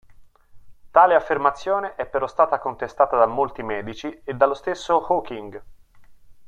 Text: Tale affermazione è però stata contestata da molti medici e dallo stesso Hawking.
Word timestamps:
Tale 0.89 1.13
affermazione 1.13 1.93
è 1.93 2.07
però 2.07 2.25
stata 2.25 2.57
contestata 2.57 3.15
da 3.17 3.27
molti 3.27 3.61
medici 3.61 4.21
e 4.23 4.33
dallo 4.33 4.55
stesso 4.55 4.99
Hawking. 5.05 5.63